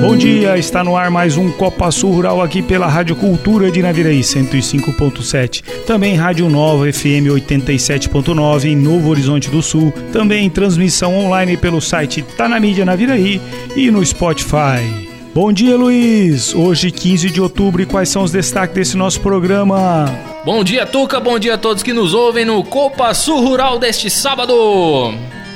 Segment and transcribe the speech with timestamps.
[0.00, 3.80] Bom dia, está no ar mais um Copa Sul Rural aqui pela Rádio Cultura de
[3.80, 5.64] Naviraí 105.7.
[5.86, 9.92] Também Rádio Nova FM 87.9 em Novo Horizonte do Sul.
[10.12, 13.40] Também transmissão online pelo site Tá na Mídia Naviraí
[13.74, 15.08] e no Spotify.
[15.34, 16.54] Bom dia, Luiz.
[16.54, 20.06] Hoje, 15 de outubro, e quais são os destaques desse nosso programa?
[20.44, 21.20] Bom dia, Tuca.
[21.20, 24.54] Bom dia a todos que nos ouvem no Copa Sul Rural deste sábado.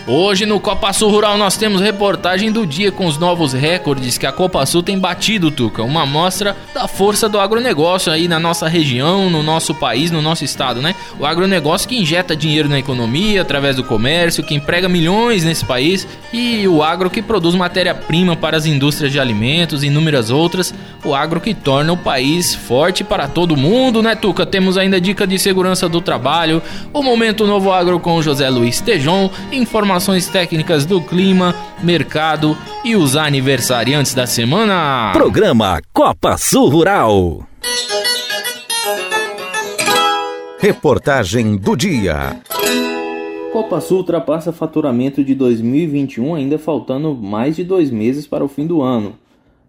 [0.07, 4.27] Hoje no Copa Sul Rural nós temos reportagem do dia com os novos recordes que
[4.27, 5.83] a Copa Sul tem batido, Tuca.
[5.83, 10.43] Uma amostra da força do agronegócio aí na nossa região, no nosso país, no nosso
[10.43, 10.95] estado, né?
[11.19, 16.09] O agronegócio que injeta dinheiro na economia através do comércio, que emprega milhões nesse país
[16.33, 20.75] e o agro que produz matéria-prima para as indústrias de alimentos e inúmeras outras.
[21.05, 24.45] O agro que torna o país forte para todo mundo, né, Tuca?
[24.47, 26.63] Temos ainda dica de segurança do trabalho,
[26.93, 31.53] o Momento Novo Agro com José Luiz Tejon, informações informações técnicas do clima,
[31.83, 35.11] mercado e os aniversariantes da semana.
[35.13, 37.45] Programa Copa Sul Rural.
[40.61, 42.41] Reportagem do dia.
[43.53, 48.69] Copa Sul ultrapassa faturamento de 2021, ainda faltando mais de dois meses para o fim
[48.69, 49.15] do ano.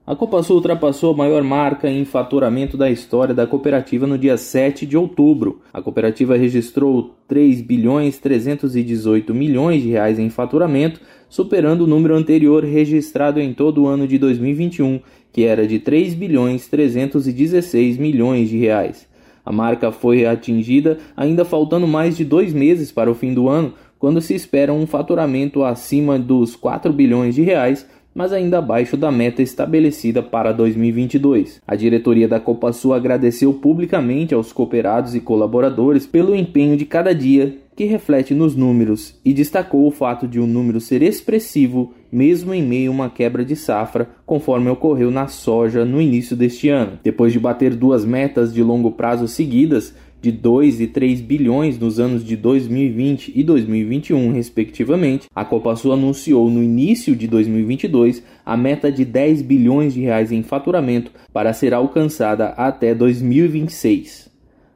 [0.06, 4.36] A Copa Sul ultrapassou a maior marca em faturamento da história da cooperativa no dia
[4.36, 5.62] 7 de outubro.
[5.72, 11.00] A cooperativa registrou 3 bilhões 318 milhões de reais em faturamento,
[11.30, 16.16] superando o número anterior registrado em todo o ano de 2021, que era de 3
[16.16, 19.08] bilhões 316 milhões de reais.
[19.46, 23.76] A marca foi atingida ainda faltando mais de dois meses para o fim do ano,
[24.00, 29.12] quando se espera um faturamento acima dos 4 bilhões de reais mas ainda abaixo da
[29.12, 31.62] meta estabelecida para 2022.
[31.68, 37.14] A diretoria da Copa Sul agradeceu publicamente aos cooperados e colaboradores pelo empenho de cada
[37.14, 41.94] dia que reflete nos números e destacou o fato de o um número ser expressivo
[42.12, 46.68] mesmo em meio a uma quebra de safra, conforme ocorreu na soja no início deste
[46.68, 47.00] ano.
[47.02, 52.00] Depois de bater duas metas de longo prazo seguidas, de 2 e 3 bilhões nos
[52.00, 58.92] anos de 2020 e 2021, respectivamente, a Copasul anunciou no início de 2022 a meta
[58.92, 64.30] de 10 bilhões de reais em faturamento para ser alcançada até 2026.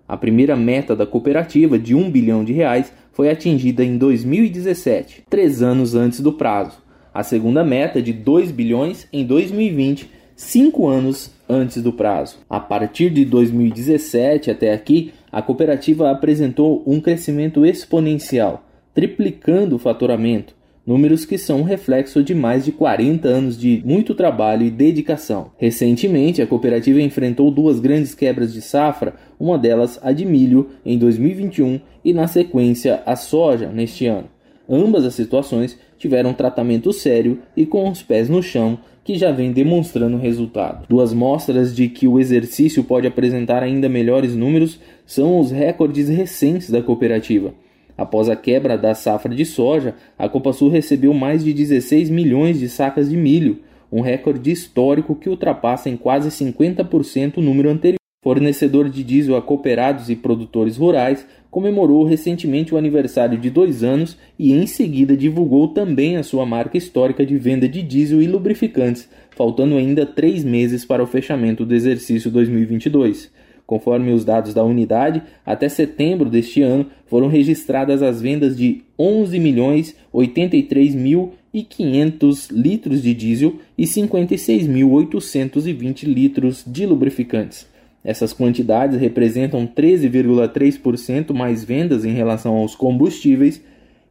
[0.08, 5.62] A primeira meta da cooperativa de 1 bilhão de reais foi atingida em 2017, três
[5.62, 6.84] anos antes do prazo.
[7.14, 12.38] A segunda meta de 2 bilhões em 2020, cinco anos antes do prazo.
[12.50, 18.64] A partir de 2017 até aqui, a cooperativa apresentou um crescimento exponencial,
[18.94, 20.56] triplicando o faturamento,
[20.88, 25.52] números que são um reflexo de mais de 40 anos de muito trabalho e dedicação.
[25.58, 30.98] Recentemente, a cooperativa enfrentou duas grandes quebras de safra, uma delas a de milho em
[30.98, 34.30] 2021 e na sequência a soja neste ano.
[34.70, 39.32] Ambas as situações tiveram um tratamento sério e com os pés no chão que já
[39.32, 40.88] vem demonstrando resultado.
[40.90, 46.70] Duas mostras de que o exercício pode apresentar ainda melhores números são os recordes recentes
[46.70, 47.54] da cooperativa.
[47.98, 52.60] Após a quebra da safra de soja, a Copa Sul recebeu mais de 16 milhões
[52.60, 53.60] de sacas de milho,
[53.92, 58.00] um recorde histórico que ultrapassa em quase 50% o número anterior.
[58.22, 64.18] Fornecedor de diesel a cooperados e produtores rurais, comemorou recentemente o aniversário de dois anos
[64.38, 69.08] e em seguida divulgou também a sua marca histórica de venda de diesel e lubrificantes,
[69.30, 73.32] faltando ainda três meses para o fechamento do exercício 2022.
[73.66, 79.38] Conforme os dados da unidade, até setembro deste ano foram registradas as vendas de 11
[79.40, 87.66] milhões 83 mil e 500 litros de diesel e 56.820 litros de lubrificantes.
[88.04, 93.64] Essas quantidades representam 13,3% mais vendas em relação aos combustíveis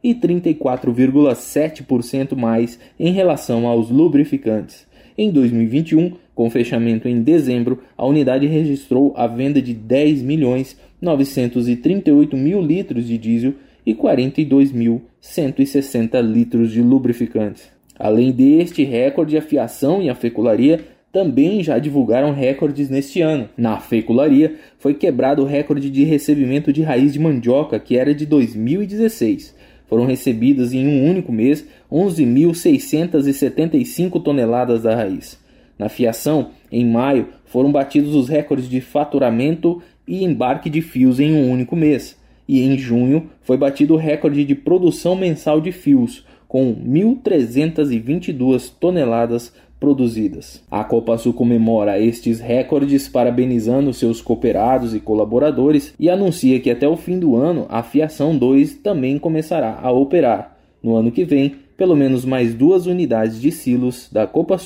[0.03, 4.85] e 34,7% mais em relação aos lubrificantes.
[5.17, 12.35] Em 2021, com fechamento em dezembro, a unidade registrou a venda de 10 milhões 938
[12.35, 13.53] mil litros de diesel
[13.85, 17.69] e 42.160 litros de lubrificantes.
[17.97, 20.81] Além deste recorde, a fiação e a fecularia
[21.13, 23.47] também já divulgaram recordes neste ano.
[23.55, 28.25] Na fecularia, foi quebrado o recorde de recebimento de raiz de mandioca, que era de
[28.25, 29.55] 2016.
[29.87, 35.44] foram recebidas em um único mês 11.675 toneladas da raiz.
[35.77, 41.33] Na fiação, em maio, foram batidos os recordes de faturamento e embarque de fios em
[41.33, 42.17] um único mês.
[42.47, 49.51] E em junho foi batido o recorde de produção mensal de fios, com 1.322 toneladas
[49.79, 50.63] produzidas.
[50.71, 56.87] A Copa Sul comemora estes recordes parabenizando seus cooperados e colaboradores e anuncia que até
[56.87, 60.57] o fim do ano a Fiação 2 também começará a operar.
[60.81, 64.57] No ano que vem, pelo menos mais duas unidades de silos da Copa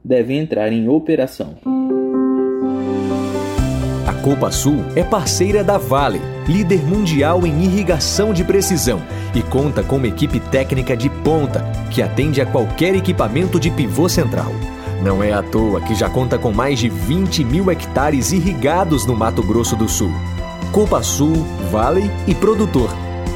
[0.00, 1.56] Sul devem entrar em operação.
[4.06, 9.00] A Copa Sul é parceira da Vale, líder mundial em irrigação de precisão,
[9.34, 14.08] e conta com uma equipe técnica de ponta que atende a qualquer equipamento de pivô
[14.08, 14.52] central.
[15.02, 19.16] Não é à toa que já conta com mais de 20 mil hectares irrigados no
[19.16, 20.10] Mato Grosso do Sul.
[20.72, 22.90] Copa Sul, Vale e Produtor.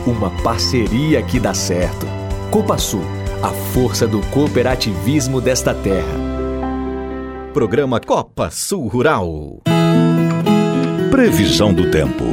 [0.06, 2.06] Uma parceria que dá certo.
[2.50, 3.02] Copa Sul,
[3.42, 6.23] a força do cooperativismo desta terra.
[7.54, 9.60] Programa Copa Sul Rural.
[11.12, 12.24] Previsão do tempo.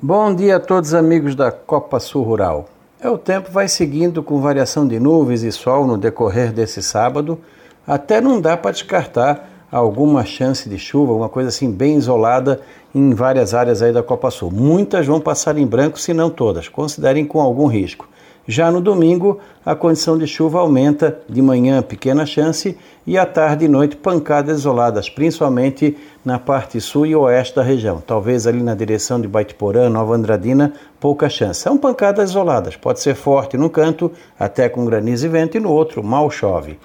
[0.00, 2.68] Bom dia a todos amigos da Copa Sul Rural.
[3.00, 7.40] É, o tempo vai seguindo com variação de nuvens e sol no decorrer desse sábado,
[7.84, 12.60] até não dá para descartar alguma chance de chuva, uma coisa assim bem isolada
[12.94, 14.52] em várias áreas aí da Copa Sul.
[14.52, 18.08] Muitas vão passar em branco, se não todas, considerem com algum risco.
[18.50, 23.66] Já no domingo, a condição de chuva aumenta, de manhã pequena chance e à tarde
[23.66, 28.00] e noite pancadas isoladas, principalmente na parte sul e oeste da região.
[28.00, 31.60] Talvez ali na direção de Baitiporã, Nova Andradina, pouca chance.
[31.60, 34.10] São pancadas isoladas, pode ser forte no canto,
[34.40, 36.78] até com granizo e vento, e no outro mal chove.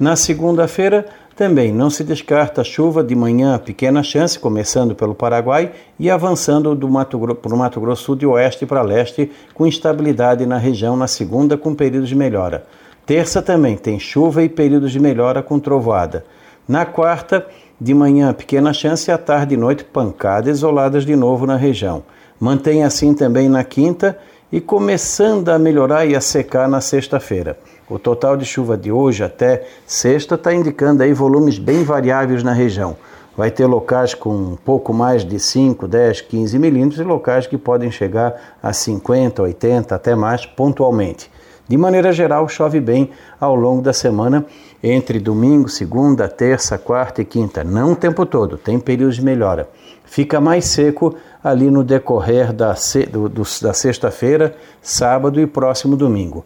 [0.00, 1.06] Na segunda-feira,
[1.38, 6.88] também não se descarta chuva de manhã, pequena chance, começando pelo Paraguai e avançando do
[6.88, 7.16] Mato,
[7.56, 12.16] Mato Grosso de oeste para leste, com instabilidade na região na segunda, com períodos de
[12.16, 12.66] melhora.
[13.06, 16.24] Terça também tem chuva e períodos de melhora com trovoada.
[16.66, 17.46] Na quarta,
[17.80, 22.02] de manhã, pequena chance, e à tarde e noite, pancadas isoladas de novo na região.
[22.40, 24.18] Mantém assim também na quinta
[24.50, 27.56] e começando a melhorar e a secar na sexta-feira.
[27.90, 32.52] O total de chuva de hoje até sexta está indicando aí volumes bem variáveis na
[32.52, 32.94] região.
[33.34, 37.90] Vai ter locais com pouco mais de 5, 10, 15 milímetros e locais que podem
[37.90, 41.30] chegar a 50, 80, até mais pontualmente.
[41.66, 44.44] De maneira geral, chove bem ao longo da semana,
[44.82, 47.64] entre domingo, segunda, terça, quarta e quinta.
[47.64, 49.66] Não o tempo todo, tem períodos de melhora.
[50.04, 56.44] Fica mais seco ali no decorrer da, da sexta-feira, sábado e próximo domingo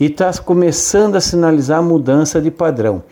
[0.00, 3.02] e está começando a sinalizar mudança de padrão.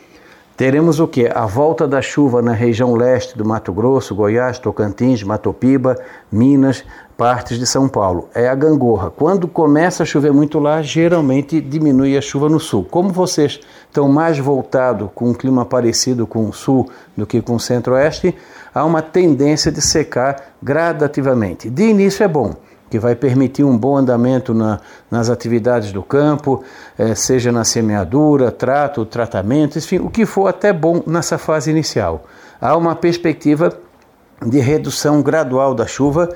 [0.56, 1.28] Teremos o que?
[1.32, 5.96] A volta da chuva na região leste do Mato Grosso, Goiás, Tocantins, Matopiba,
[6.32, 6.82] Minas,
[7.16, 8.28] partes de São Paulo.
[8.34, 9.08] É a gangorra.
[9.08, 12.84] Quando começa a chover muito lá, geralmente diminui a chuva no sul.
[12.90, 17.54] Como vocês estão mais voltados com um clima parecido com o sul do que com
[17.54, 18.34] o centro-oeste,
[18.74, 21.70] há uma tendência de secar gradativamente.
[21.70, 22.54] De início é bom
[22.90, 24.80] que vai permitir um bom andamento na,
[25.10, 26.62] nas atividades do campo,
[26.98, 32.24] eh, seja na semeadura, trato, tratamento, enfim, o que for até bom nessa fase inicial.
[32.60, 33.72] Há uma perspectiva
[34.44, 36.28] de redução gradual da chuva,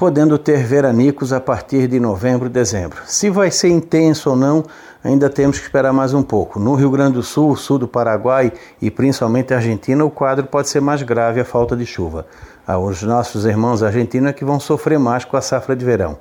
[0.00, 3.02] podendo ter veranicos a partir de novembro, dezembro.
[3.04, 4.64] Se vai ser intenso ou não,
[5.04, 6.58] ainda temos que esperar mais um pouco.
[6.58, 10.80] No Rio Grande do Sul, sul do Paraguai e principalmente Argentina, o quadro pode ser
[10.80, 12.24] mais grave a falta de chuva.
[12.66, 16.16] Ah, os nossos irmãos argentinos é que vão sofrer mais com a safra de verão.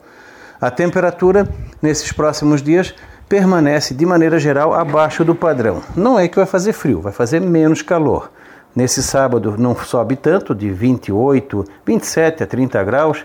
[0.60, 1.48] A temperatura
[1.82, 2.94] nesses próximos dias
[3.30, 5.82] permanece de maneira geral abaixo do padrão.
[5.96, 8.30] Não é que vai fazer frio, vai fazer menos calor.
[8.75, 13.24] Nesse sábado não sobe tanto, de 28, 27 a 30 graus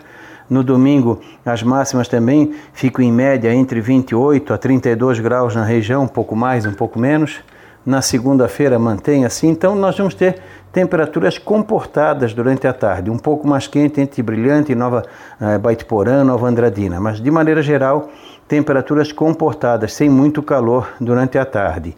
[0.49, 6.03] no domingo, as máximas também ficam em média entre 28 a 32 graus na região,
[6.03, 7.41] um pouco mais, um pouco menos.
[7.85, 10.41] Na segunda-feira mantém assim, então nós vamos ter
[10.73, 15.05] temperaturas comportadas durante a tarde, um pouco mais quente entre Brilhante e Nova
[15.41, 18.09] eh, Baitiporã, Nova Andradina, mas de maneira geral,
[18.49, 21.95] temperaturas comportadas, sem muito calor durante a tarde.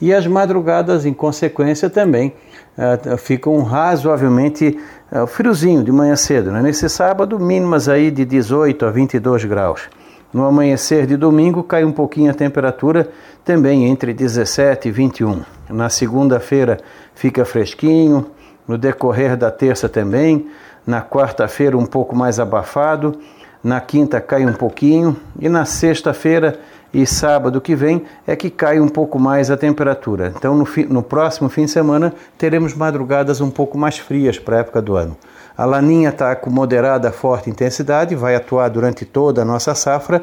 [0.00, 2.34] E as madrugadas, em consequência, também
[2.76, 4.78] uh, ficam razoavelmente
[5.10, 6.50] uh, friozinho de manhã cedo.
[6.50, 6.60] Né?
[6.60, 9.82] Nesse sábado, mínimas aí de 18 a 22 graus.
[10.32, 13.08] No amanhecer de domingo cai um pouquinho a temperatura,
[13.44, 15.42] também entre 17 e 21.
[15.70, 16.78] Na segunda-feira
[17.14, 18.26] fica fresquinho,
[18.68, 20.46] no decorrer da terça também,
[20.86, 23.18] na quarta-feira um pouco mais abafado,
[23.62, 26.58] na quinta cai um pouquinho e na sexta-feira
[26.92, 30.32] e sábado que vem é que cai um pouco mais a temperatura.
[30.36, 34.56] Então, no, fi, no próximo fim de semana, teremos madrugadas um pouco mais frias para
[34.56, 35.16] a época do ano.
[35.56, 40.20] A laninha está com moderada forte intensidade, vai atuar durante toda a nossa safra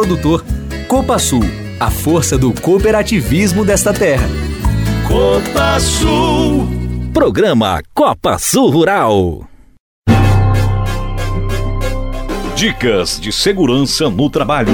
[0.00, 0.42] produtor.
[0.88, 1.42] Copa Sul,
[1.78, 4.26] a força do cooperativismo desta terra.
[5.06, 6.66] Copa Sul.
[7.12, 9.46] Programa Copa Sul Rural.
[12.56, 14.72] Dicas de segurança no trabalho.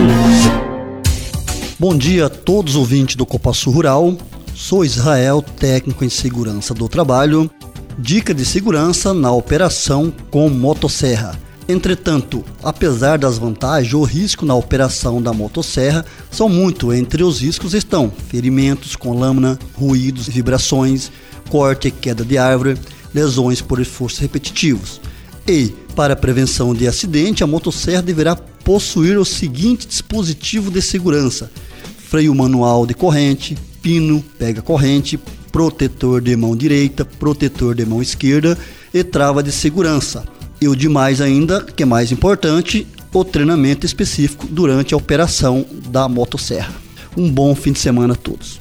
[1.77, 4.17] Bom dia a todos os ouvintes do Copa Sul Rural.
[4.55, 7.51] Sou Israel, técnico em segurança do trabalho.
[7.99, 11.46] Dica de segurança na operação com motosserra.
[11.69, 16.93] Entretanto, apesar das vantagens, o risco na operação da motosserra são muito.
[16.93, 21.11] Entre os riscos estão ferimentos com lâmina, ruídos, vibrações,
[21.51, 22.79] corte e queda de árvore,
[23.13, 25.01] lesões por esforços repetitivos.
[25.47, 31.51] E, para prevenção de acidente, a motosserra deverá possuir o seguinte dispositivo de segurança:
[31.99, 35.19] freio manual de corrente, pino, pega corrente,
[35.51, 38.57] protetor de mão direita, protetor de mão esquerda
[38.95, 44.47] e trava de segurança e o demais ainda, que é mais importante, o treinamento específico
[44.47, 46.75] durante a operação da motosserra.
[47.17, 48.61] Um bom fim de semana a todos.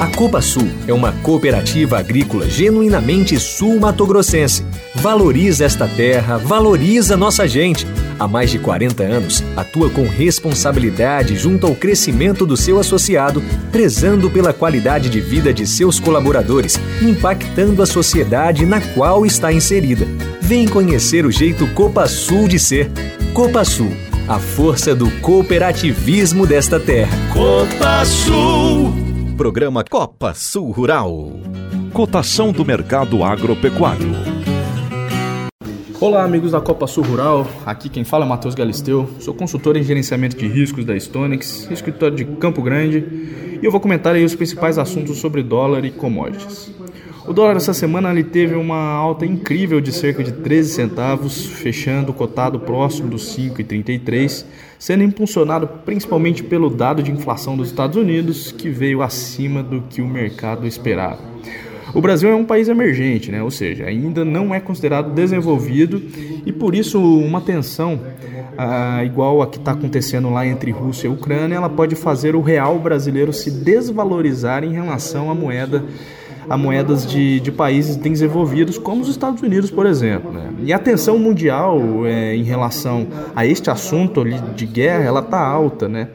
[0.00, 4.64] A Copa Sul é uma cooperativa agrícola genuinamente sul-matogrossense.
[4.96, 7.86] Valoriza esta terra, valoriza nossa gente.
[8.18, 14.28] Há mais de 40 anos, atua com responsabilidade junto ao crescimento do seu associado, prezando
[14.30, 20.06] pela qualidade de vida de seus colaboradores, impactando a sociedade na qual está inserida.
[20.46, 22.90] Vem conhecer o jeito Copa Sul de ser.
[23.32, 23.88] Copa Sul,
[24.28, 27.16] a força do cooperativismo desta terra.
[27.32, 28.92] Copa Sul.
[29.38, 31.30] Programa Copa Sul Rural.
[31.94, 34.10] Cotação do mercado agropecuário.
[35.98, 37.48] Olá, amigos da Copa Sul Rural.
[37.64, 39.08] Aqui quem fala é Matheus Galisteu.
[39.20, 42.98] Sou consultor em gerenciamento de riscos da Stonex, escritório de Campo Grande,
[43.62, 46.73] e eu vou comentar aí os principais assuntos sobre dólar e commodities.
[47.26, 52.12] O dólar essa semana ele teve uma alta incrível de cerca de 13 centavos, fechando
[52.12, 54.44] cotado próximo dos 5,33,
[54.78, 60.02] sendo impulsionado principalmente pelo dado de inflação dos Estados Unidos, que veio acima do que
[60.02, 61.18] o mercado esperava.
[61.94, 63.42] O Brasil é um país emergente, né?
[63.42, 66.02] ou seja, ainda não é considerado desenvolvido
[66.44, 68.00] e por isso uma tensão
[68.58, 72.42] ah, igual a que está acontecendo lá entre Rússia e Ucrânia, ela pode fazer o
[72.42, 75.84] real brasileiro se desvalorizar em relação à moeda
[76.48, 80.32] a moedas de, de países desenvolvidos, como os Estados Unidos, por exemplo.
[80.32, 80.50] Né?
[80.64, 85.40] E a tensão mundial é, em relação a este assunto ali de guerra, ela está
[85.40, 86.08] alta, né?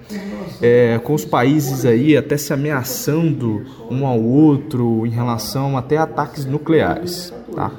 [0.61, 6.45] É, com os países aí até se ameaçando um ao outro em relação até ataques
[6.45, 7.71] nucleares, tá?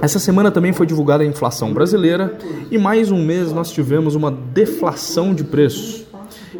[0.00, 2.36] Essa semana também foi divulgada a inflação brasileira
[2.70, 6.03] e mais um mês nós tivemos uma deflação de preços.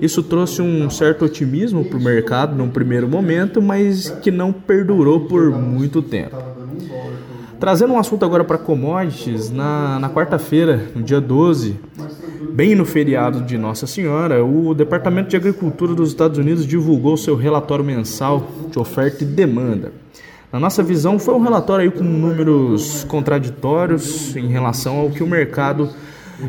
[0.00, 5.20] Isso trouxe um certo otimismo para o mercado num primeiro momento, mas que não perdurou
[5.20, 6.36] por muito tempo.
[7.58, 11.76] Trazendo um assunto agora para commodities, na, na quarta-feira, no dia 12,
[12.52, 17.36] bem no feriado de Nossa Senhora, o Departamento de Agricultura dos Estados Unidos divulgou seu
[17.36, 19.92] relatório mensal de oferta e demanda.
[20.52, 25.26] Na nossa visão, foi um relatório aí com números contraditórios em relação ao que o
[25.26, 25.88] mercado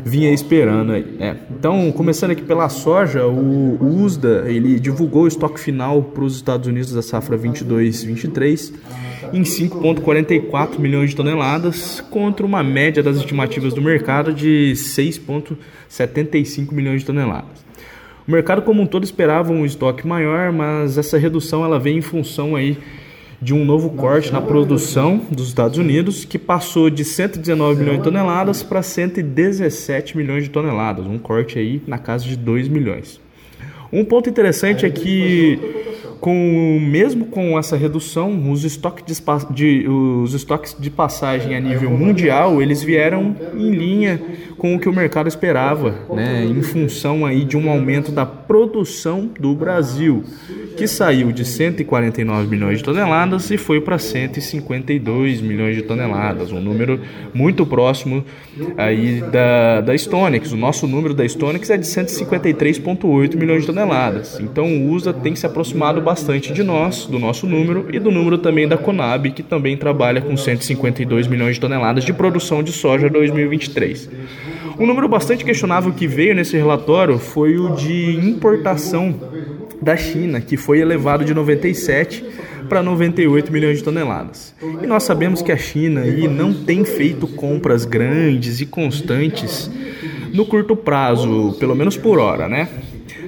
[0.04, 1.16] vinha esperando aí.
[1.20, 1.36] É.
[1.50, 6.66] Então, começando aqui pela soja, o USDA ele divulgou o estoque final para os Estados
[6.66, 8.72] Unidos da safra 22-23
[9.32, 17.00] em 5,44 milhões de toneladas, contra uma média das estimativas do mercado de 6,75 milhões
[17.00, 17.64] de toneladas.
[18.26, 22.02] O mercado como um todo esperava um estoque maior, mas essa redução ela vem em
[22.02, 22.76] função aí
[23.40, 28.04] de um novo corte na produção dos Estados Unidos, que passou de 119 milhões de
[28.04, 33.20] toneladas para 117 milhões de toneladas, um corte aí na casa de 2 milhões.
[33.92, 35.58] Um ponto interessante é que
[36.20, 41.90] com mesmo com essa redução, os estoques de, de, os estoques de passagem a nível
[41.90, 44.20] mundial eles vieram em linha
[44.56, 49.30] com o que o mercado esperava, né, em função aí de um aumento da produção
[49.38, 50.24] do Brasil,
[50.76, 56.60] que saiu de 149 milhões de toneladas e foi para 152 milhões de toneladas, um
[56.60, 57.00] número
[57.34, 58.24] muito próximo
[58.76, 60.52] aí da, da Stonix.
[60.52, 64.38] O nosso número da Stonix é de 153,8 milhões de toneladas.
[64.40, 68.38] Então o USA tem se aproximado bastante de nós, do nosso número e do número
[68.38, 73.10] também da Conab, que também trabalha com 152 milhões de toneladas de produção de soja
[73.10, 74.08] 2023.
[74.78, 79.16] Um número bastante questionável que veio nesse relatório foi o de importação
[79.82, 82.24] da China, que foi elevado de 97
[82.68, 84.54] para 98 milhões de toneladas.
[84.80, 89.68] E nós sabemos que a China aí não tem feito compras grandes e constantes
[90.32, 92.68] no curto prazo, pelo menos por hora, né?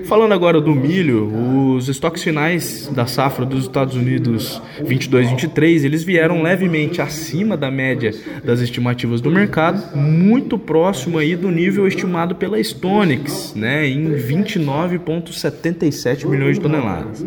[0.09, 6.43] Falando agora do milho, os estoques finais da safra dos Estados Unidos 22-23, eles vieram
[6.43, 12.59] levemente acima da média das estimativas do mercado, muito próximo aí do nível estimado pela
[12.59, 17.23] Stonix, né, em 29,77 milhões de toneladas.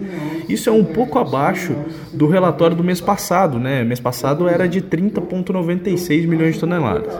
[0.49, 1.75] Isso é um pouco abaixo
[2.11, 3.83] do relatório do mês passado, né?
[3.83, 7.13] Mês passado era de 30,96 milhões de toneladas.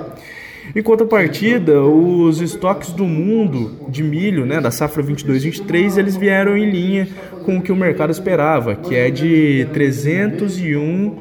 [0.73, 6.69] Em contrapartida, os estoques do mundo de milho, né, da safra 22-23, eles vieram em
[6.69, 7.07] linha
[7.43, 11.17] com o que o mercado esperava, que é de 301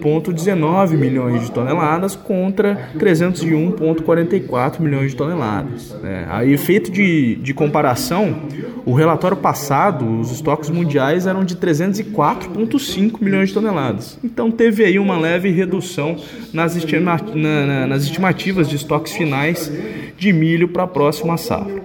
[0.00, 5.94] 301,19 milhões de toneladas contra 301,44 milhões de toneladas.
[6.02, 8.42] É, a efeito de, de comparação,
[8.84, 14.18] o relatório passado, os estoques mundiais eram de 304,5 milhões de toneladas.
[14.22, 16.16] Então teve aí uma leve redução
[16.52, 19.70] nas, estima, na, nas estimativas de estoques finais
[20.16, 21.83] de milho para a próxima safra.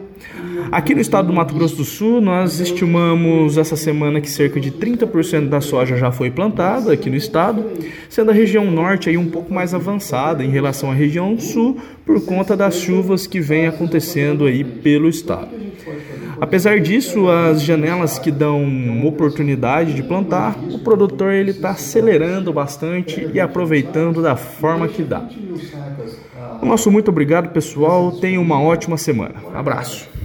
[0.71, 4.71] Aqui no estado do Mato Grosso do Sul, nós estimamos essa semana que cerca de
[4.71, 7.65] 30% da soja já foi plantada aqui no estado,
[8.07, 12.23] sendo a região norte aí um pouco mais avançada em relação à região sul por
[12.23, 15.49] conta das chuvas que vem acontecendo aí pelo estado.
[16.39, 23.27] Apesar disso, as janelas que dão oportunidade de plantar, o produtor ele está acelerando bastante
[23.33, 25.27] e aproveitando da forma que dá.
[26.61, 28.11] O nosso muito obrigado, pessoal.
[28.11, 29.35] Tenha uma ótima semana.
[29.53, 30.18] Abraço.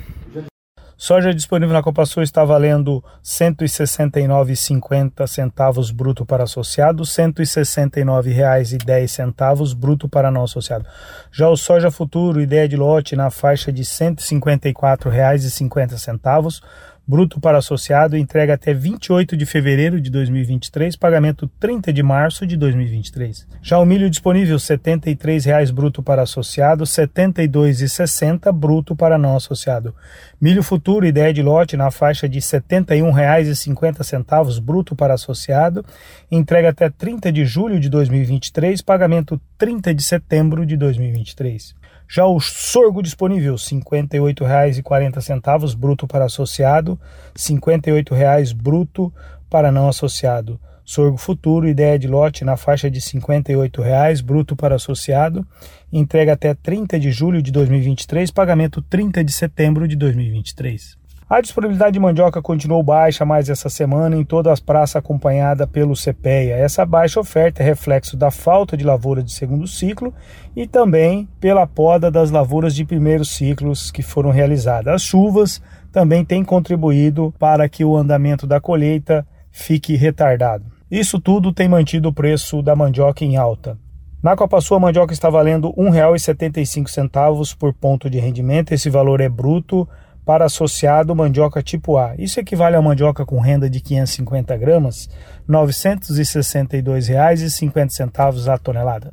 [1.04, 9.76] Soja disponível na Copa Sul está valendo R$ 169,50 centavos bruto para associado, R$ 169,10
[9.76, 10.86] bruto para não associado.
[11.30, 16.62] Já o soja futuro, ideia de lote, na faixa de R$ 154,50
[17.06, 22.56] bruto para associado, entrega até 28 de fevereiro de 2023, pagamento 30 de março de
[22.56, 23.46] 2023.
[23.62, 29.94] Já o milho disponível, R$ 73,00 bruto para associado, R$ 72,60 bruto para não associado.
[30.40, 35.84] Milho futuro, ideia de lote, na faixa de R$ 71,50 bruto para associado,
[36.30, 41.74] entrega até 30 de julho de 2023, pagamento 30 de setembro de 2023.
[42.08, 47.00] Já o sorgo disponível, R$ 58,40 bruto para associado,
[47.34, 49.10] R$ 58,00 bruto
[49.48, 50.60] para não associado.
[50.84, 55.46] Sorgo futuro, ideia de lote na faixa de R$ 58,00 bruto para associado,
[55.90, 61.02] entrega até 30 de julho de 2023, pagamento 30 de setembro de 2023.
[61.28, 65.94] A disponibilidade de mandioca continuou baixa mais essa semana em todas as praças acompanhada pelo
[65.94, 66.58] CPEA.
[66.58, 70.12] Essa baixa oferta é reflexo da falta de lavouras de segundo ciclo
[70.54, 74.92] e também pela poda das lavouras de primeiros ciclos que foram realizadas.
[74.92, 80.66] As chuvas também têm contribuído para que o andamento da colheita fique retardado.
[80.90, 83.78] Isso tudo tem mantido o preço da mandioca em alta.
[84.22, 88.72] Na Copa Sul, a mandioca está valendo R$ 1,75 por ponto de rendimento.
[88.72, 89.88] Esse valor é bruto
[90.24, 92.14] para associado mandioca tipo A.
[92.18, 95.08] Isso equivale a mandioca com renda de 550 gramas,
[95.48, 99.12] R$ 962,50 a tonelada.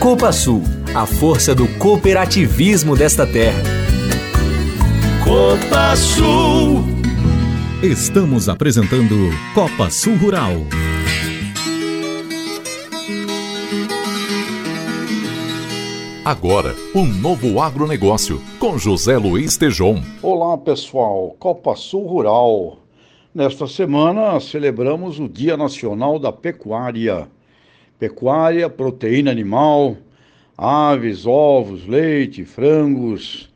[0.00, 0.62] Copa Sul,
[0.94, 3.62] a força do cooperativismo desta terra.
[5.24, 6.84] Copa Sul.
[7.82, 9.14] Estamos apresentando
[9.54, 10.52] Copa Sul Rural.
[16.24, 20.02] Agora, um novo agronegócio com José Luiz Tejon.
[20.22, 22.78] Olá pessoal, Copa Sul Rural.
[23.34, 27.28] Nesta semana celebramos o Dia Nacional da Pecuária.
[27.98, 29.96] Pecuária, proteína animal,
[30.56, 33.50] aves, ovos, leite, frangos.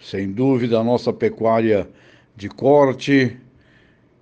[0.00, 1.88] Sem dúvida, a nossa pecuária
[2.34, 3.36] de corte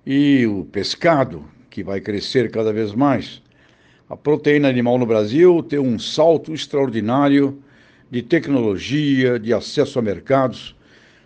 [0.05, 3.41] e o pescado, que vai crescer cada vez mais.
[4.09, 7.63] A proteína animal no Brasil tem um salto extraordinário
[8.09, 10.75] de tecnologia, de acesso a mercados,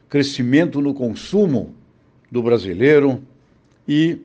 [0.07, 1.73] crescimento no consumo
[2.31, 3.23] do brasileiro
[3.87, 4.19] e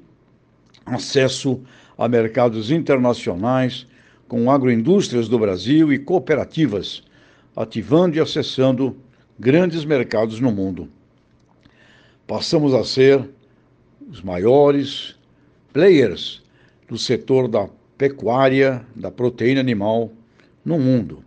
[0.85, 1.62] acesso
[2.00, 3.86] a mercados internacionais
[4.26, 7.02] com agroindústrias do Brasil e cooperativas,
[7.54, 8.96] ativando e acessando
[9.38, 10.88] grandes mercados no mundo.
[12.26, 13.28] Passamos a ser
[14.10, 15.14] os maiores
[15.74, 16.42] players
[16.88, 20.10] do setor da pecuária, da proteína animal
[20.64, 21.22] no mundo.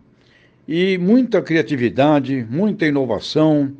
[0.66, 3.72] E muita criatividade, muita inovação,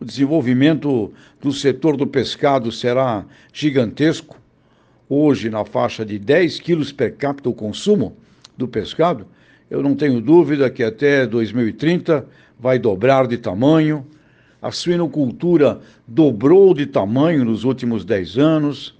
[0.00, 4.42] o desenvolvimento do setor do pescado será gigantesco.
[5.08, 8.16] Hoje, na faixa de 10 quilos per capita o consumo
[8.56, 9.26] do pescado,
[9.70, 12.26] eu não tenho dúvida que até 2030
[12.58, 14.06] vai dobrar de tamanho.
[14.62, 18.98] A suinocultura dobrou de tamanho nos últimos 10 anos.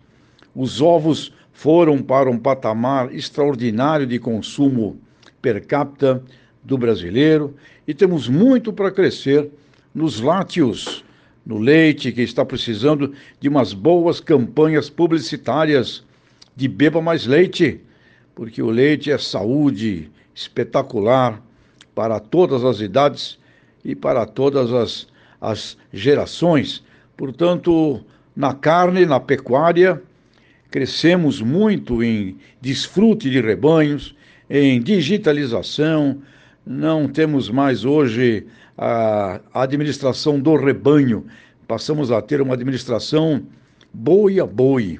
[0.54, 4.98] Os ovos foram para um patamar extraordinário de consumo
[5.40, 6.22] per capita
[6.62, 7.54] do brasileiro
[7.86, 9.50] e temos muito para crescer
[9.94, 11.03] nos lácteos,
[11.44, 16.04] no leite, que está precisando de umas boas campanhas publicitárias
[16.56, 17.80] de beba mais leite,
[18.34, 21.42] porque o leite é saúde espetacular
[21.94, 23.38] para todas as idades
[23.84, 25.06] e para todas as,
[25.40, 26.82] as gerações.
[27.16, 28.00] Portanto,
[28.34, 30.02] na carne, na pecuária,
[30.70, 34.14] crescemos muito em desfrute de rebanhos,
[34.50, 36.20] em digitalização,
[36.66, 38.46] não temos mais hoje
[38.76, 41.26] a administração do rebanho,
[41.68, 43.42] passamos a ter uma administração
[43.92, 44.98] boi a boi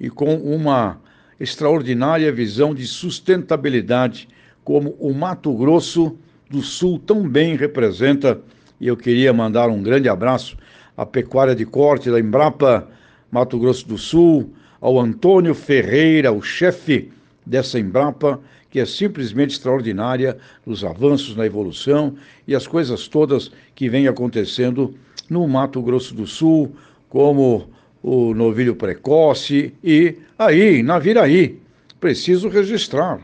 [0.00, 1.00] e com uma
[1.38, 4.28] extraordinária visão de sustentabilidade,
[4.64, 6.16] como o Mato Grosso
[6.50, 8.40] do Sul tão bem representa.
[8.80, 10.56] E eu queria mandar um grande abraço
[10.96, 12.88] à pecuária de corte da Embrapa
[13.30, 17.10] Mato Grosso do Sul, ao Antônio Ferreira, o chefe
[17.46, 18.40] dessa Embrapa,
[18.72, 22.16] que é simplesmente extraordinária nos avanços na evolução
[22.48, 24.94] e as coisas todas que vêm acontecendo
[25.28, 26.74] no Mato Grosso do Sul,
[27.06, 27.68] como
[28.02, 31.60] o novilho precoce e aí, na Viraí.
[32.00, 33.20] Preciso registrar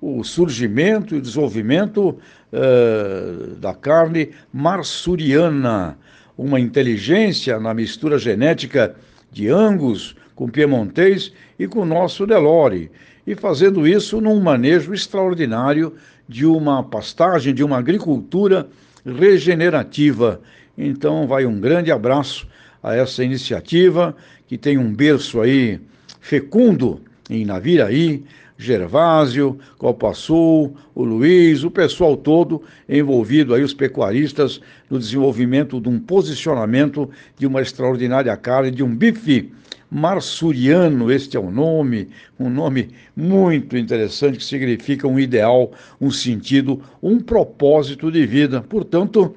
[0.00, 2.18] o surgimento e o desenvolvimento
[2.52, 5.96] uh, da carne marsuriana,
[6.36, 8.96] uma inteligência na mistura genética
[9.30, 12.90] de Angus, com Piemontês e com o nosso Delore,
[13.28, 15.92] e fazendo isso num manejo extraordinário
[16.26, 18.66] de uma pastagem, de uma agricultura
[19.04, 20.40] regenerativa.
[20.78, 22.48] Então, vai um grande abraço
[22.82, 25.78] a essa iniciativa que tem um berço aí
[26.22, 28.24] fecundo em Naviraí,
[28.56, 35.88] Gervásio, Copa Sul, o Luiz, o pessoal todo envolvido aí, os pecuaristas, no desenvolvimento de
[35.90, 39.52] um posicionamento de uma extraordinária carne, de um bife
[39.90, 46.82] Marsuriano, este é o nome, um nome muito interessante que significa um ideal, um sentido,
[47.02, 48.60] um propósito de vida.
[48.60, 49.34] Portanto,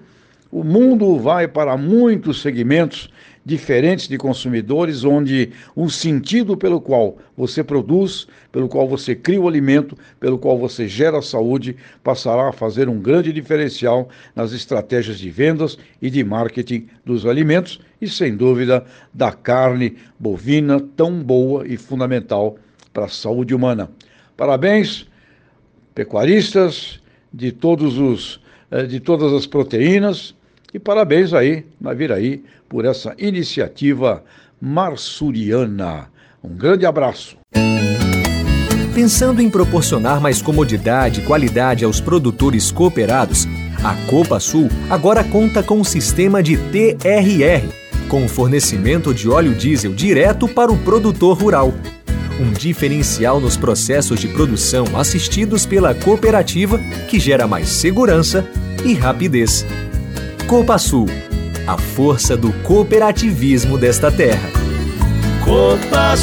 [0.51, 3.09] o mundo vai para muitos segmentos
[3.43, 9.47] diferentes de consumidores, onde um sentido pelo qual você produz, pelo qual você cria o
[9.47, 15.17] alimento, pelo qual você gera a saúde, passará a fazer um grande diferencial nas estratégias
[15.17, 21.67] de vendas e de marketing dos alimentos e, sem dúvida, da carne bovina tão boa
[21.67, 22.57] e fundamental
[22.93, 23.89] para a saúde humana.
[24.37, 25.07] Parabéns,
[25.95, 26.99] pecuaristas
[27.33, 30.33] de todos os eh, de todas as proteínas
[30.73, 34.23] e parabéns aí, Naviraí, por essa iniciativa
[34.59, 36.07] marsuriana.
[36.43, 37.37] Um grande abraço.
[38.93, 43.47] Pensando em proporcionar mais comodidade e qualidade aos produtores cooperados,
[43.83, 47.67] a Copa Sul agora conta com um sistema de TRR,
[48.09, 51.73] com fornecimento de óleo diesel direto para o produtor rural.
[52.39, 56.77] Um diferencial nos processos de produção assistidos pela cooperativa
[57.09, 58.45] que gera mais segurança
[58.83, 59.65] e rapidez.
[60.51, 61.05] Copa Sul,
[61.65, 64.49] a força do cooperativismo desta terra.
[65.45, 66.17] Copa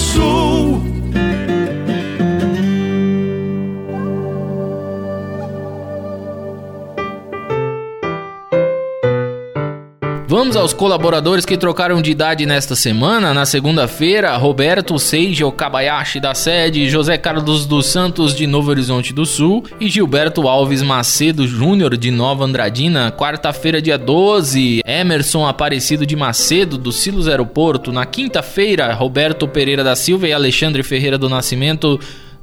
[10.30, 13.32] Vamos aos colaboradores que trocaram de idade nesta semana.
[13.32, 19.24] Na segunda-feira, Roberto Seiji Okabayashi da sede, José Carlos dos Santos de Novo Horizonte do
[19.24, 23.10] Sul e Gilberto Alves Macedo Júnior de Nova Andradina.
[23.10, 27.90] Quarta-feira, dia 12, Emerson Aparecido de Macedo do Silos Aeroporto.
[27.90, 31.98] Na quinta-feira, Roberto Pereira da Silva e Alexandre Ferreira do Nascimento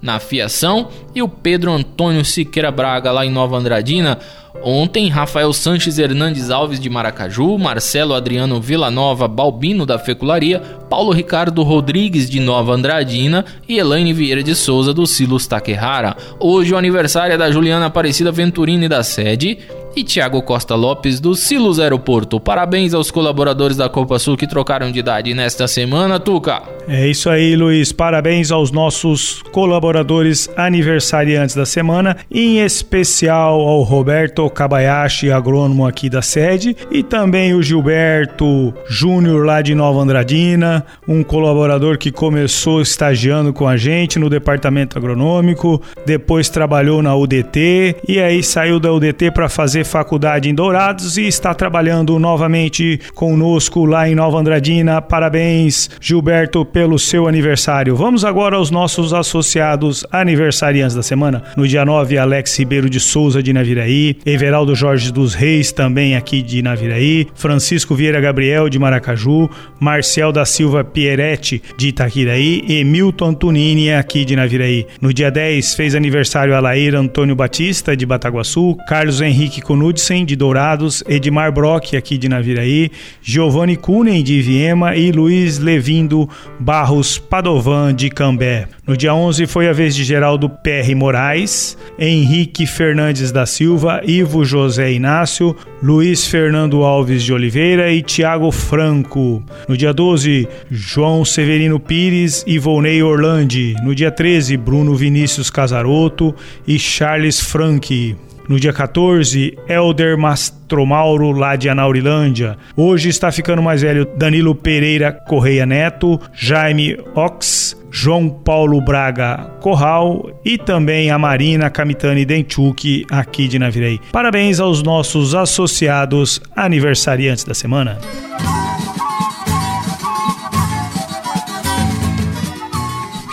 [0.05, 4.19] na fiação e o Pedro Antônio Siqueira Braga lá em Nova Andradina.
[4.63, 11.61] Ontem, Rafael Sanches Hernandes Alves de Maracaju, Marcelo Adriano Villanova Balbino da Fecularia, Paulo Ricardo
[11.61, 16.15] Rodrigues de Nova Andradina e Elaine Vieira de Souza do Silos Taquerrara.
[16.39, 19.57] Hoje o aniversário é da Juliana Aparecida Venturini da sede
[19.95, 22.39] e Tiago Costa Lopes do Silos Aeroporto.
[22.39, 26.61] Parabéns aos colaboradores da Copa Sul que trocaram de idade nesta semana, Tuca.
[26.87, 27.91] É isso aí, Luiz.
[27.91, 36.21] Parabéns aos nossos colaboradores aniversariantes da semana, em especial ao Roberto Kabayashi, agrônomo aqui da
[36.21, 43.53] sede, e também o Gilberto Júnior lá de Nova Andradina, um colaborador que começou estagiando
[43.53, 49.31] com a gente no departamento agronômico, depois trabalhou na UDT e aí saiu da UDT
[49.31, 55.01] para fazer faculdade em Dourados e está trabalhando novamente conosco lá em Nova Andradina.
[55.01, 57.95] Parabéns, Gilberto, pelo seu aniversário.
[57.95, 61.43] Vamos agora aos nossos associados aniversariantes da semana.
[61.55, 66.41] No dia 9, Alex Ribeiro de Souza de Naviraí, Everaldo Jorge dos Reis, também aqui
[66.41, 72.83] de Naviraí, Francisco Vieira Gabriel de Maracaju, Marcial da Silva Pieretti de Itaquiraí e
[73.21, 74.87] Antonini aqui de Naviraí.
[75.01, 81.03] No dia 10, fez aniversário Alair Antônio Batista de Bataguaçu, Carlos Henrique Knudsen de Dourados,
[81.07, 88.09] Edmar Brock aqui de Naviraí, Giovanni Kunen de Viema e Luiz Levindo Barros Padovan de
[88.09, 88.67] Cambé.
[88.87, 94.45] No dia 11 foi a vez de Geraldo PR Moraes, Henrique Fernandes da Silva, Ivo
[94.45, 99.43] José Inácio, Luiz Fernando Alves de Oliveira e Tiago Franco.
[99.67, 103.75] No dia 12, João Severino Pires e Volney Orlandi.
[103.83, 106.33] No dia 13, Bruno Vinícius Casaroto
[106.67, 108.15] e Charles Frank.
[108.47, 112.57] No dia 14, Elder Mastromauro, lá de Anaurilândia.
[112.75, 120.29] Hoje está ficando mais velho Danilo Pereira Correia Neto, Jaime Ox, João Paulo Braga Corral
[120.43, 123.99] e também a Marina Kamitani Denchuk, aqui de Naviraí.
[124.11, 127.97] Parabéns aos nossos associados aniversariantes da semana.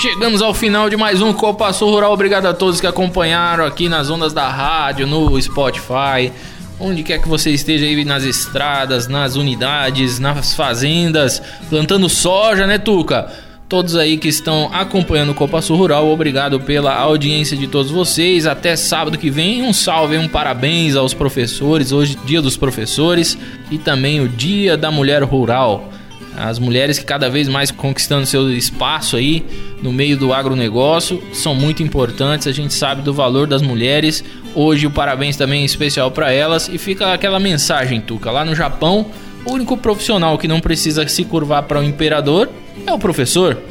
[0.03, 2.13] Chegamos ao final de mais um Copa Sul Rural.
[2.13, 6.33] Obrigado a todos que acompanharam aqui nas ondas da rádio, no Spotify,
[6.81, 12.79] onde quer que você esteja aí nas estradas, nas unidades, nas fazendas, plantando soja, né,
[12.79, 13.33] Tuca?
[13.69, 18.45] Todos aí que estão acompanhando o Copa Sul Rural, obrigado pela audiência de todos vocês.
[18.45, 21.93] Até sábado que vem, um salve, um parabéns aos professores.
[21.93, 23.39] Hoje, Dia dos Professores
[23.71, 25.93] e também o Dia da Mulher Rural
[26.37, 29.45] as mulheres que cada vez mais conquistando seu espaço aí
[29.83, 32.47] no meio do agronegócio são muito importantes.
[32.47, 34.25] A gente sabe do valor das mulheres.
[34.55, 38.55] Hoje o parabéns também é especial para elas e fica aquela mensagem, Tuca, lá no
[38.55, 39.07] Japão,
[39.45, 42.49] o único profissional que não precisa se curvar para o imperador
[42.87, 43.59] é o professor.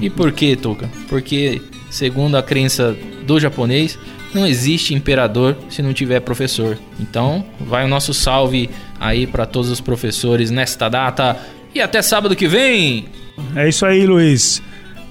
[0.00, 0.88] E por quê, Tuca?
[1.06, 3.98] Porque segundo a crença do japonês,
[4.34, 6.78] não existe imperador se não tiver professor.
[7.00, 11.36] Então, vai o nosso salve aí para todos os professores nesta data
[11.76, 13.06] e até sábado que vem.
[13.54, 14.62] É isso aí, Luiz.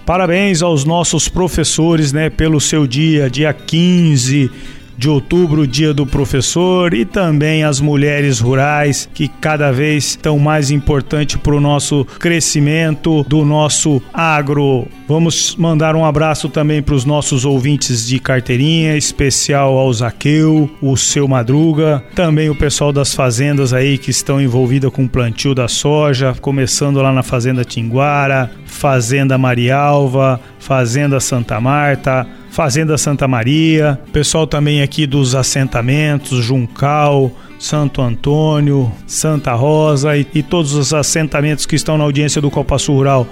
[0.06, 4.52] Parabéns aos nossos professores, né, pelo seu dia, dia 15
[4.98, 10.72] de outubro, dia do professor, e também as mulheres rurais, que cada vez estão mais
[10.72, 14.88] importante para o nosso crescimento do nosso agro.
[15.08, 20.98] Vamos mandar um abraço também para os nossos ouvintes de carteirinha, especial ao Zaqueu, o
[20.98, 25.68] seu Madruga, também o pessoal das fazendas aí que estão envolvidas com o plantio da
[25.68, 34.48] soja, começando lá na Fazenda Tinguara, Fazenda Marialva, Fazenda Santa Marta, Fazenda Santa Maria, pessoal
[34.48, 41.76] também aqui dos assentamentos, Juncal, Santo Antônio, Santa Rosa e, e todos os assentamentos que
[41.76, 43.28] estão na audiência do Copa Sul Rural.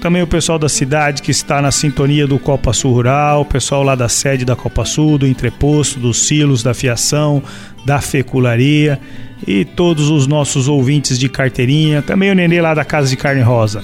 [0.00, 3.82] também o pessoal da cidade que está na sintonia do Copa Sul Rural, o pessoal
[3.82, 7.42] lá da sede da Copa Sul, do entreposto, dos silos, da fiação,
[7.84, 9.00] da fecularia
[9.48, 13.42] e todos os nossos ouvintes de carteirinha, também o Nenê lá da Casa de Carne
[13.42, 13.82] Rosa.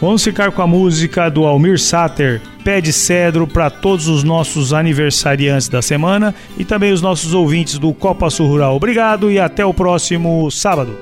[0.00, 4.72] Vamos ficar com a música do Almir Sater, Pé de Cedro, para todos os nossos
[4.72, 8.76] aniversariantes da semana e também os nossos ouvintes do Copa Sul Rural.
[8.76, 10.96] Obrigado e até o próximo sábado.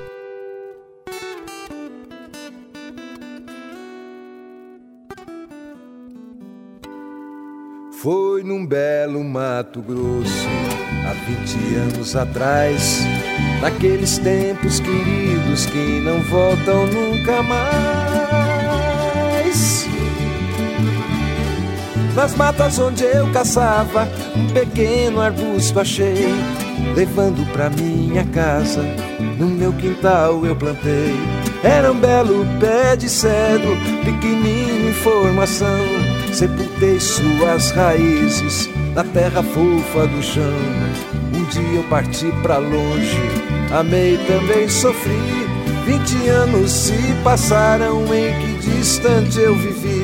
[8.01, 10.47] Foi num belo Mato Grosso,
[11.05, 13.05] há 20 anos atrás,
[13.61, 18.56] naqueles tempos queridos que não voltam nunca mais.
[22.17, 26.33] Nas matas onde eu caçava, um pequeno arbusto achei,
[26.95, 28.81] levando pra minha casa,
[29.37, 31.13] no meu quintal eu plantei.
[31.63, 40.07] Era um belo pé de cedro, pequenininho em formação sepultei suas raízes na terra fofa
[40.07, 40.43] do chão.
[41.33, 43.21] Um dia eu parti pra longe,
[43.71, 45.47] amei também sofri.
[45.85, 49.96] Vinte anos se passaram em que distante eu vivi.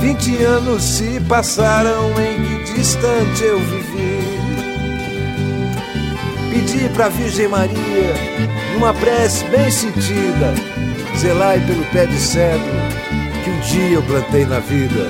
[0.00, 4.40] Vinte anos se passaram em que distante eu vivi.
[6.50, 8.14] Pedi pra Virgem Maria,
[8.72, 10.54] numa prece bem sentida,
[11.18, 12.60] zelai pelo pé de cedro
[13.44, 15.06] que um dia eu plantei na vida.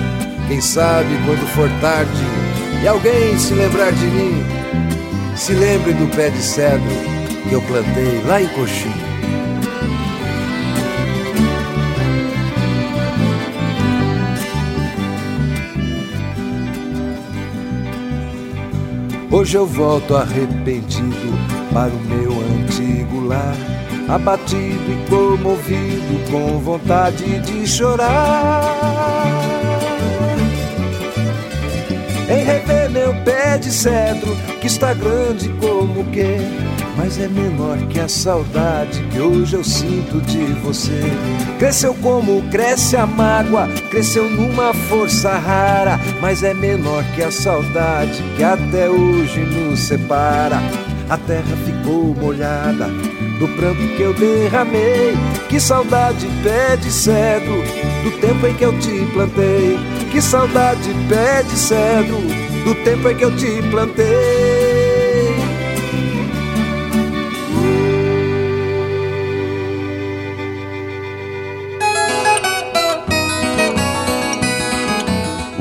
[0.48, 2.24] Quem sabe quando for tarde
[2.82, 4.44] e alguém se lembrar de mim,
[5.36, 6.82] se lembre do pé de cedro
[7.48, 9.09] que eu plantei lá em Coxim.
[19.32, 21.38] Hoje eu volto arrependido
[21.72, 23.54] para o meu antigo lar,
[24.08, 28.64] abatido e comovido, com vontade de chorar.
[32.28, 36.38] Em rever meu pé de cedro, que está grande como que,
[37.00, 41.00] mas é menor que a saudade que hoje eu sinto de você.
[41.58, 48.22] Cresceu como cresce a mágoa, cresceu numa força rara, mas é menor que a saudade
[48.36, 50.58] que até hoje nos separa.
[51.08, 52.88] A terra ficou molhada
[53.38, 55.14] do pranto que eu derramei.
[55.48, 57.62] Que saudade pé de cedro
[58.04, 59.78] do tempo em que eu te plantei.
[60.12, 62.18] Que saudade pé de cedro
[62.62, 64.49] do tempo em que eu te plantei.